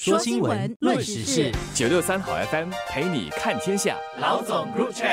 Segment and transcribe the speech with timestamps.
[0.00, 3.96] 说新闻，论时事，九六三好 FM 陪你看天下。
[4.20, 5.08] 老总入场。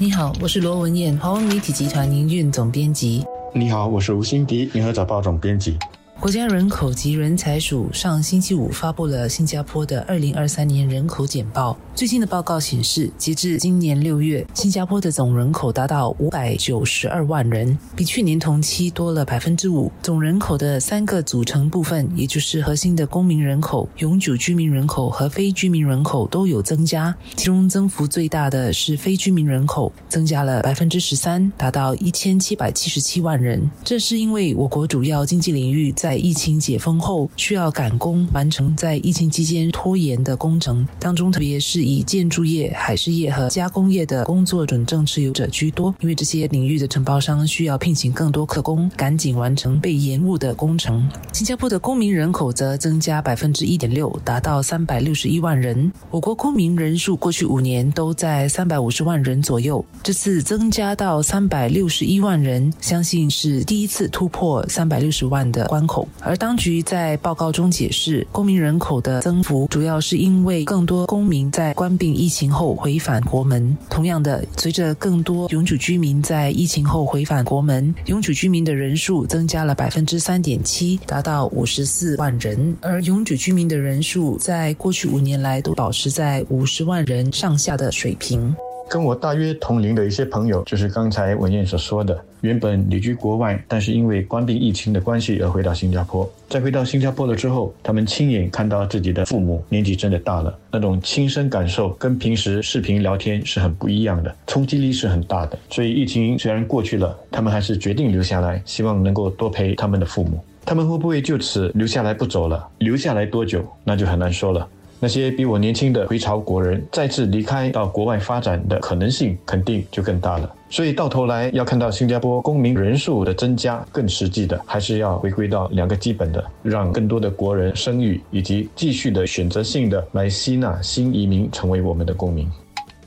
[0.00, 3.24] 你好，我是罗文艳，华文媒体集团营运总编辑。
[3.54, 5.78] 你好，我是吴欣迪，联合早报总编辑。
[6.20, 11.74] 国家人口及人才署上星期五发布了新加坡的二零二三年人口简报。
[11.94, 19.90] 最新的报告显示，截至今年六月，新加坡的总人口达到五百九十二万人，比去年同期多了百分之五。
[20.02, 27.14] 总人口的三个组成部分，也就是核心的公民人口、永久居民人口和非居民人口都有增加。
[27.34, 33.70] 其中增幅最大的是非居民人口，增加了百分之十三，达到一千七百七十七万人。
[33.82, 51.08] 这是因为我国主要经济领域在在疫情解封后，需要赶工完成在疫情期间拖延的工程，当中特别是以建筑业、海事业和加工业的工作准证持有者居多，因为这些领域的承包商需要聘请更多客工，赶紧完成被延误的工程。
[51.32, 55.92] 新加坡的公民人口则增加百分之一点六，达到三百六十一万人。
[56.10, 65.99] 我国公民人数过去五年都在三百五十万人左右，这次增加到三百六十一万人，相信是第一次突破三百六十万的关口。
[66.20, 73.76] 而当局在报告中解释，公民人口的增幅主要是因为更多公民在关闭疫情后回返国门。
[73.88, 82.76] 同样的，随着更多永久居民在疫情后回返国门，永久居民的人数增加了百分之三点七，达到五十四万人。
[82.80, 88.54] 而永久居民的人数在过去五年来都保持在五十万人上下的水平。
[88.90, 96.28] 跟我大约同龄的一些朋友，就是刚才文燕所说的，原本旅居国外，但是因为关闭疫情的关系而回到新加坡。
[96.48, 105.56] 在回到新加坡了之后，他们亲眼看到自己的父母年纪真的大了，那种亲身感受跟平时视频聊天是很不一样的，冲击力是很大的。
[105.70, 110.42] 所以疫情虽然过去了，他们还是决定留下来，希望能够多陪他们的父母。
[110.64, 112.68] 他们会不会就此留下来不走了？
[112.78, 114.66] 留下来多久，那就很难说了。
[115.00, 120.54] 那些比我年轻的回朝国人再次离开到国外发展的可能性肯定就更大了。
[120.68, 132.48] 所以到头来要看到新加坡公民人数的增加，更实际的还是要回归到两个基本的，让更多的国人生育，以及继续的选择性的来吸纳新移民成为我们的公民。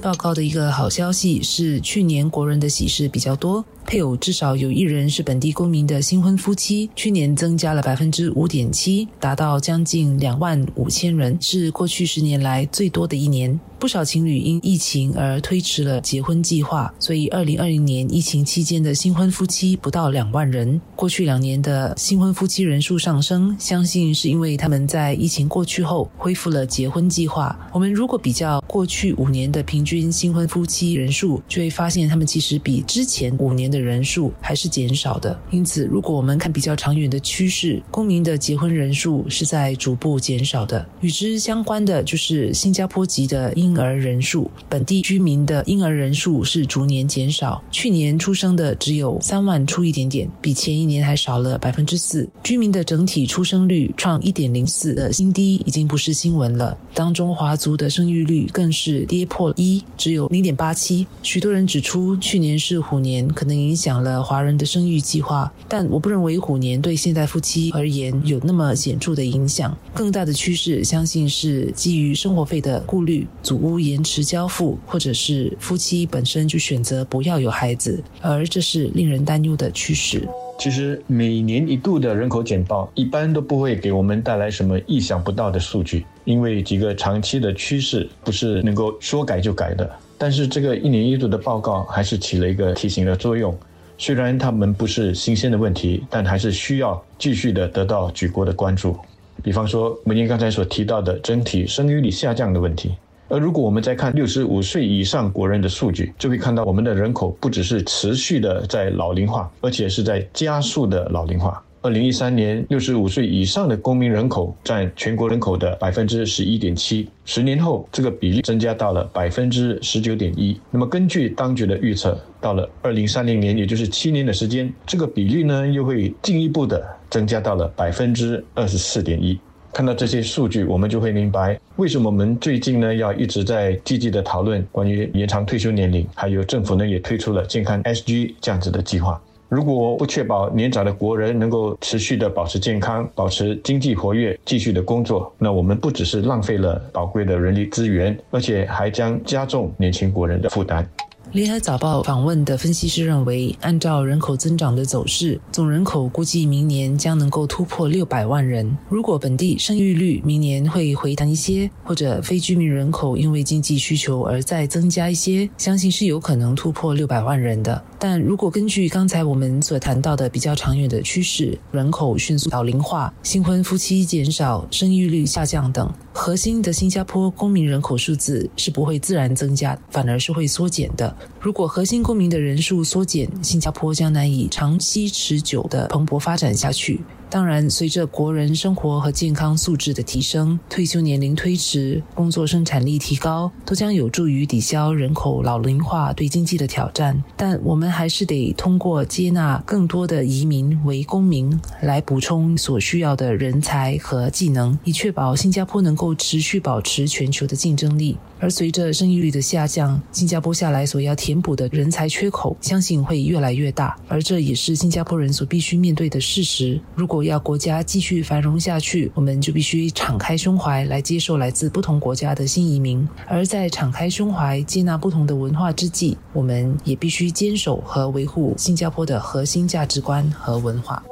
[0.00, 3.64] 报告的一个好消息是，去年国人的喜事比较多。
[3.86, 13.58] 配偶至少有一人是本地公民的新婚夫妻，去年增加了百分之五点七，达到将近两万五千人，是过去十年来最多的一年。
[13.80, 20.78] 不少情侣因疫情而推迟了结婚计划，所以二零二零年疫情期间的新婚夫妻不到两万人。
[20.94, 27.58] 过去两年的新婚夫妻人数上升，相信是因为他们在疫情过去后恢复了结婚计划。
[27.72, 33.80] 我们如果比较过去五年的平均均新婚夫妻人数，就会发现他们其实比之前五年的。
[33.80, 40.86] 人数还是减少的，因此，如果我们看比较长远的趋势，公民的结婚人数是在逐步减少的。
[41.00, 52.28] 与之相关的就是新加坡籍的婴儿人数，本地居民的婴儿人数是逐年减少，去年出生的只有三万出一点点，比前一年还少了百分之四。
[52.44, 56.76] 居民的整体出生率创一点零四的新低，已经不是新闻了。
[56.92, 61.06] 当中华族的生育率更是跌破一，只有零点八七。
[61.22, 63.60] 许多人指出，去年是虎年，可能。
[63.60, 69.76] 影响了华人的生育计划，但我不认为虎年对现代夫妻而言有那么显著的影响。
[69.92, 80.26] 更大的趋势，相信是基于生活费的顾虑，祖屋延迟交付，或者是夫妻本身就选择不要有孩子，而这是令人担忧的趋势。
[80.60, 89.90] 其实每年一度的人口简报，一般都不会给我们带来什么意想不到的数据，因为几个长期的趋势不是能够说改就改的。
[90.18, 93.58] 但是这个一年一度的报告还是起了一个提醒的作用。
[93.96, 98.94] 虽然他们不是新鲜的问题，但还是需要继续的得到举国的关注。
[99.42, 102.94] 比方说，文英刚才所提到的整体生育率下降的问题。
[103.30, 111.62] 而如果我们再看六十五岁以上国人的数据，就会看到我们的人口不只是持续的在老龄化，而且是在加速的老龄化。
[111.82, 117.08] 二零一三年，六十五岁以上的公民人口占全国人口的百分之十一点七。
[117.24, 120.60] 十年后，这个比例增加到了百分之十九点一。
[120.70, 129.38] 那么，根据当局的预测，到了二零三零年，也就是七年的时间，这个比例呢又会进一步的增加到了百分之二十四点一。
[129.72, 139.20] 看到这些数据，我们就会明白为什么我们最近呢要一直在积极的讨论关于延长退休年龄，还有政府呢也推出了健康 SG 这样子的计划。
[139.48, 150.88] 如果不确保年长的国人能够持续的保持健康、保持经济活跃、继续的工作，那我们不只是浪费了宝贵的人力资源，而且还将加重年轻国人的负担。
[151.32, 158.76] 联合早报访问的分析师认为，按照人口增长的走势，总人口估计明年将能够突破六百万人。
[158.88, 167.80] 如果本地生育率明年会回弹一些，或者非居民人口因为经济需求而再增加一些，相信是有可能突破六百万人的。
[167.96, 175.88] 但如果根据刚才我们所谈到的比较长远的趋势，人口迅速老龄化、新婚夫妻减少、生育率下降等，
[176.22, 181.16] 核心的新加坡公民人口数字是不会自然增加，反而是会缩减的。
[181.40, 187.00] 如果核心公民的人数缩减，新加坡将难以长期持久的蓬勃发展下去。
[187.30, 197.22] 当然，随着国人生活和健康素质的提升，退休年龄推迟，工作生产力提高，都将有助于抵消人口老龄化对经济的挑战。
[197.36, 208.18] 但我们还是得通过接纳更多的移民为公民，来补充所需要的人才和技能，以确保新加坡能够持续保持全球的竞争力。
[208.40, 213.96] 而随着生育率的下降，新加坡下来所要填补的人才缺口，相信会越来越大。
[214.08, 216.80] 而这也是新加坡人所必须面对的事实。
[216.96, 223.06] 如果要国家继续繁荣下去，我们就必须敞开胸怀来接受来自不同国家的新移民。
[223.26, 231.02] 而在敞开胸怀接纳不同的文化之际，我们也必须坚守和维护新加坡的核心价值观和文化。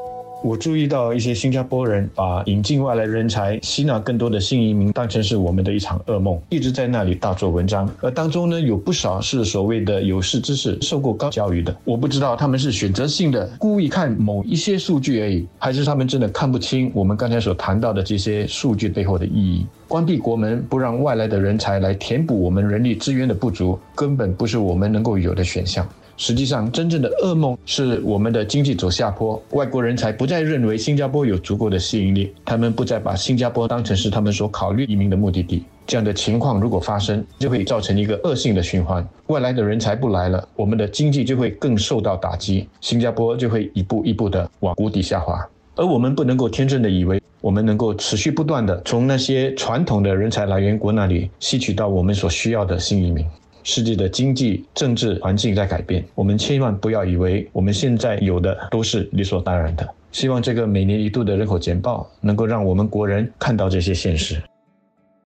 [0.41, 7.89] 我注意到一些新加坡人把引进外来人才、吸纳更多的新移民当成是我们的一场噩梦，一直在那里大做文章。
[8.01, 11.77] 而当中呢，有不少是所谓的有识之士，受过高教育的。
[11.85, 19.67] 我不知道他们是选择性的故意看某一些数据而已，还是他们真的看不清我们刚才所谈到的这些数据背后的意义。
[19.89, 25.89] 关闭国门，不让外来的人才来填补我们人力资源的不足，根本不是我们能够有的选项。
[26.19, 35.65] 实际上，真正的噩梦是我们的经济走下坡，外国人才不再认为新加坡有足够的吸引力，他们不再把新加坡当成是他们所考虑移民的目的地。
[35.87, 39.07] 这样的情况如果发生，就会造成一个恶性的循环。
[39.29, 45.49] 外来的人才不来了，我们的经济就会更受到打击，新加坡就会一步一步的往谷底下滑。
[45.79, 53.25] 而我们不能够天真的以为，我们能够持续不断的从那些传统的人才来源国那里吸取到我们所需要的新移民。
[53.63, 59.89] 世界的经济、政治环境在改变，我们千万不要以为我们现在有的都是理所当然的。
[60.11, 64.43] 希望这个每年一度的人口简报能够让我们国人看到这些现实。